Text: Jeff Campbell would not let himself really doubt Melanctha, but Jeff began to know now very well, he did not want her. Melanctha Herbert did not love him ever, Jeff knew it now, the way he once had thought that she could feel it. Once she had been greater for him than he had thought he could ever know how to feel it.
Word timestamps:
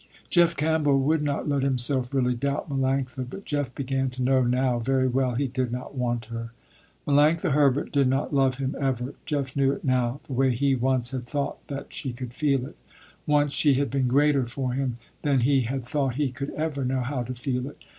Jeff 0.31 0.55
Campbell 0.57 0.99
would 0.99 1.21
not 1.21 1.47
let 1.47 1.61
himself 1.61 2.11
really 2.11 2.33
doubt 2.33 2.67
Melanctha, 2.71 3.23
but 3.29 3.45
Jeff 3.45 3.75
began 3.75 4.09
to 4.09 4.23
know 4.23 4.41
now 4.43 4.79
very 4.79 5.07
well, 5.07 5.35
he 5.35 5.45
did 5.47 5.71
not 5.71 5.93
want 5.93 6.25
her. 6.25 6.53
Melanctha 7.07 7.51
Herbert 7.51 7.91
did 7.91 8.07
not 8.07 8.33
love 8.33 8.55
him 8.55 8.75
ever, 8.81 9.13
Jeff 9.27 9.55
knew 9.55 9.71
it 9.71 9.83
now, 9.83 10.19
the 10.25 10.33
way 10.33 10.55
he 10.55 10.73
once 10.73 11.11
had 11.11 11.25
thought 11.25 11.59
that 11.67 11.93
she 11.93 12.13
could 12.13 12.33
feel 12.33 12.65
it. 12.65 12.77
Once 13.27 13.53
she 13.53 13.75
had 13.75 13.91
been 13.91 14.07
greater 14.07 14.47
for 14.47 14.73
him 14.73 14.97
than 15.21 15.41
he 15.41 15.61
had 15.65 15.85
thought 15.85 16.15
he 16.15 16.31
could 16.31 16.49
ever 16.55 16.83
know 16.83 17.01
how 17.01 17.21
to 17.21 17.35
feel 17.35 17.67
it. 17.69 17.77